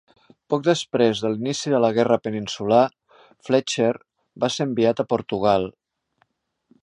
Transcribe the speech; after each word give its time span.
Poc 0.51 0.61
després 0.67 1.19
de 1.23 1.29
l"inici 1.29 1.73
de 1.73 1.81
la 1.83 1.91
Guerra 1.97 2.17
Peninsular, 2.27 2.81
Fletcher 3.49 3.93
va 4.45 4.53
ser 4.57 4.69
enviat 4.69 5.03
a 5.05 5.09
Portugal. 5.15 5.69